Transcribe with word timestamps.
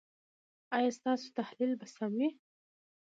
ایا 0.75 0.91
ستاسو 0.97 1.27
تحلیل 1.39 1.71
به 1.79 1.87
سم 1.95 2.11
وي؟ 2.17 2.29